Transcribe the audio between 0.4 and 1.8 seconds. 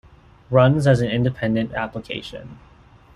Runs as an independent